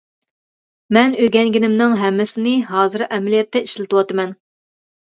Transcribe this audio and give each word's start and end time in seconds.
مەن 0.97 1.13
ئۆگەنگىنىمنىڭ 1.25 1.95
ھەممىسىنى 2.01 2.57
ھازىر 2.73 3.07
ئەمەلىيەتتە 3.11 3.65
ئىشلىتىۋاتىمەن. 3.69 4.39